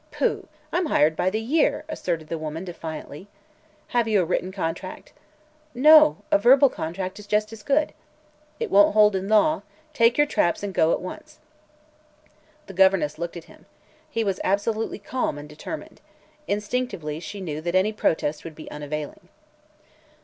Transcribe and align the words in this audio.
Pooh! 0.09 0.47
I'm 0.71 0.87
hired 0.87 1.15
by 1.15 1.29
the 1.29 1.39
year," 1.39 1.85
asserted 1.87 2.27
the 2.27 2.39
woman 2.39 2.65
defiantly. 2.65 3.27
"Have 3.89 4.07
you 4.07 4.19
a 4.19 4.25
written 4.25 4.51
contract?" 4.51 5.13
"No; 5.75 6.17
a 6.31 6.39
verbal 6.39 6.69
contract 6.69 7.19
is 7.19 7.27
just 7.27 7.53
as 7.53 7.61
good." 7.61 7.93
"It 8.59 8.71
won't 8.71 8.95
hold 8.95 9.15
in 9.15 9.29
law. 9.29 9.61
Take 9.93 10.17
your 10.17 10.25
traps 10.25 10.63
and 10.63 10.73
go 10.73 10.91
at 10.91 11.01
once." 11.01 11.37
The 12.65 12.73
governess 12.73 13.19
looked 13.19 13.37
at 13.37 13.43
him. 13.43 13.67
He 14.09 14.23
was 14.23 14.39
absolutely 14.43 14.97
calm 14.97 15.37
and 15.37 15.47
determined. 15.47 16.01
Instinctively 16.47 17.19
she 17.19 17.39
knew 17.39 17.61
that 17.61 17.75
any 17.75 17.93
protest 17.93 18.43
would 18.43 18.55
be 18.55 18.71
unavailing. 18.71 19.29